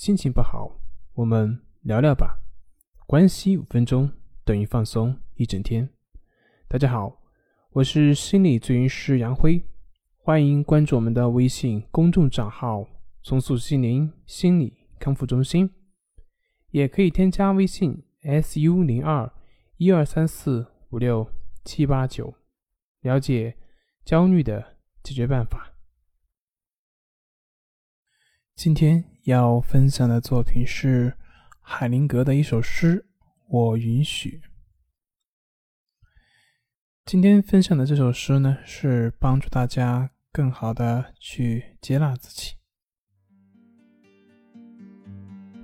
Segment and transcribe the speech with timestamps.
[0.00, 0.80] 心情不好，
[1.12, 2.40] 我们聊聊吧。
[3.06, 4.10] 关系五分钟
[4.46, 5.86] 等于放松一整天。
[6.66, 7.20] 大家好，
[7.72, 9.62] 我是心理咨询师杨辉，
[10.16, 12.88] 欢迎关注我们的微信公众账号
[13.22, 15.70] “重塑心灵心理康复中心”，
[16.72, 19.30] 也可以添加微信 “su 零二
[19.76, 21.30] 一二三四五六
[21.62, 22.34] 七八九”，
[23.02, 23.54] 了解
[24.06, 25.74] 焦虑的解决办法。
[28.54, 31.14] 今天要分享的作品是
[31.60, 33.04] 海灵格的一首诗
[33.48, 34.40] 《我允许》。
[37.04, 42.54] 今天分享的这首诗呢，是帮助大家更好的去接纳自己。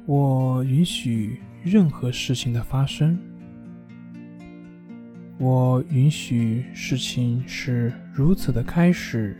[0.06, 3.18] 我允许任何事情的发生，
[5.38, 9.36] 我允许事情是如此的开始，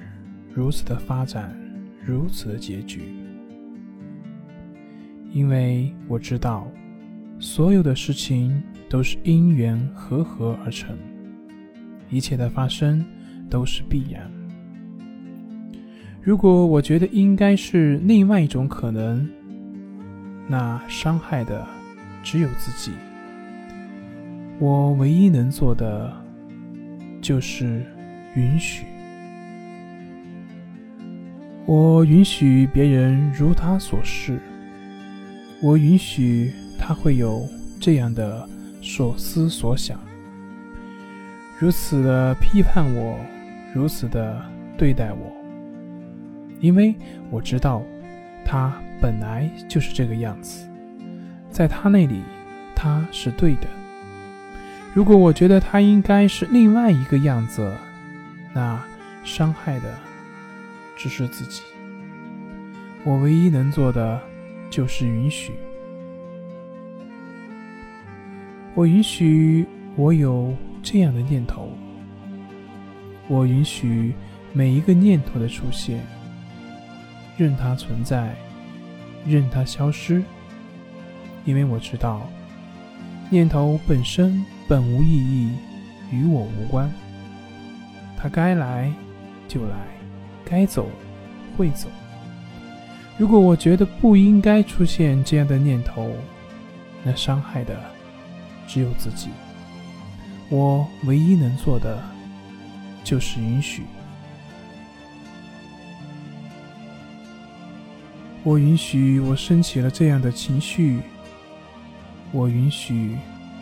[0.54, 1.54] 如此的发展，
[2.02, 3.25] 如此的结局。
[5.36, 6.66] 因为我知道，
[7.38, 10.96] 所有的事情都是因缘和合而成，
[12.08, 13.04] 一切的发生
[13.50, 14.32] 都是必然。
[16.22, 19.28] 如果我觉得应该是另外一种可能，
[20.48, 21.66] 那伤害的
[22.22, 22.96] 只有自己。
[24.58, 26.10] 我唯一能做的
[27.20, 27.84] 就是
[28.34, 28.86] 允许，
[31.66, 34.40] 我允许别人如他所示。
[35.66, 37.44] 我允许他会有
[37.80, 38.48] 这样的
[38.80, 39.98] 所思所想，
[41.58, 43.18] 如此的批判我，
[43.74, 44.40] 如此的
[44.78, 45.32] 对待我，
[46.60, 46.94] 因为
[47.32, 47.82] 我知道
[48.44, 50.68] 他本来就是这个样子，
[51.50, 52.22] 在他那里
[52.72, 53.66] 他是对的。
[54.94, 57.74] 如果我觉得他应该是另外一个样子，
[58.54, 58.80] 那
[59.24, 59.92] 伤害的
[60.96, 61.62] 只是自己。
[63.02, 64.20] 我唯一能做的。
[64.70, 65.52] 就是允许，
[68.74, 71.70] 我允许我有这样的念头，
[73.28, 74.14] 我允许
[74.52, 76.00] 每一个念头的出现，
[77.38, 78.34] 任它存在，
[79.26, 80.22] 任它消失，
[81.44, 82.28] 因为我知道，
[83.30, 85.52] 念头本身本无意义，
[86.10, 86.92] 与我无关，
[88.16, 88.92] 它该来
[89.48, 89.76] 就来，
[90.44, 90.86] 该走
[91.56, 91.88] 会走。
[93.18, 96.12] 如果我觉得不应该出现这样的念头，
[97.02, 97.74] 那伤害的
[98.66, 99.28] 只有自己。
[100.50, 102.02] 我唯一能做的
[103.02, 103.84] 就是允许。
[108.44, 111.00] 我允许我升起了这样的情绪。
[112.32, 113.16] 我允许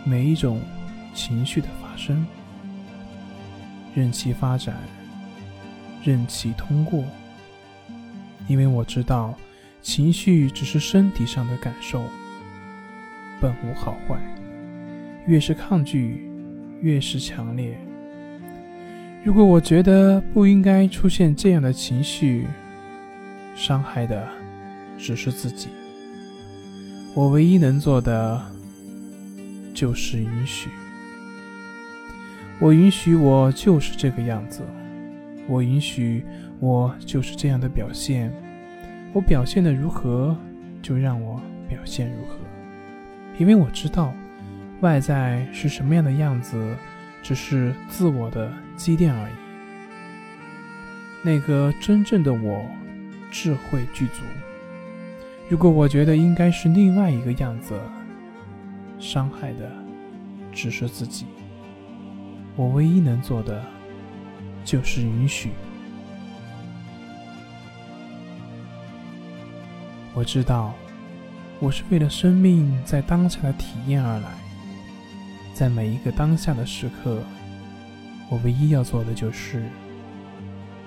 [0.04, 0.60] 每一种
[1.14, 2.26] 情绪的发生，
[3.94, 4.74] 任其发展，
[6.02, 7.04] 任其通过，
[8.48, 9.34] 因为我知道。
[9.82, 12.02] 情绪只是身体上的感受，
[13.38, 14.18] 本无好坏。
[15.26, 16.26] 越是抗拒，
[16.80, 17.78] 越是强烈。
[19.22, 22.46] 如果我觉得不应该出现这样的情绪，
[23.54, 24.26] 伤害的
[24.96, 25.68] 只是自己。
[27.12, 28.40] 我唯一能做的
[29.74, 30.70] 就是允许。
[32.58, 34.62] 我允许我就是这个样子，
[35.46, 36.24] 我允许
[36.60, 38.32] 我就是这样的表现。
[39.12, 40.36] 我表现的如何，
[40.82, 42.36] 就让我表现如何，
[43.38, 44.12] 因为我知道，
[44.80, 46.76] 外在是什么样的样子，
[47.22, 49.32] 只是自我的积淀而已。
[51.22, 52.64] 那个真正的我，
[53.30, 54.24] 智慧具足。
[55.48, 57.78] 如果我觉得应该是另外一个样子，
[58.98, 59.70] 伤害的
[60.50, 61.26] 只是自己。
[62.56, 63.64] 我唯一能做的，
[64.64, 65.50] 就是允许。
[70.14, 70.72] 我知道，
[71.58, 74.30] 我是为了生命在当下的体验而来。
[75.52, 77.20] 在每一个当下的时刻，
[78.28, 79.64] 我唯一要做的就是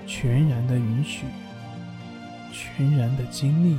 [0.05, 1.25] 全然的允许，
[2.53, 3.77] 全然的经历，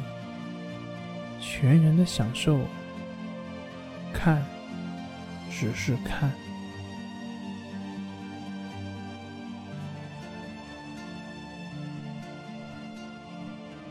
[1.41, 2.61] 全然的享受。
[4.13, 4.43] 看，
[5.51, 6.31] 只是看。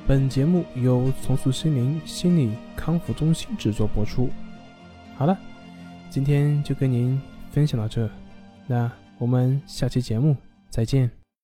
[0.07, 4.30] 本节目由重塑心灵心理康复中心制作播出。
[5.18, 5.38] 好了，
[6.09, 7.21] 今天就跟您
[7.51, 8.09] 分享到这，
[8.68, 10.33] 那我们下期节目
[10.69, 11.16] 再见。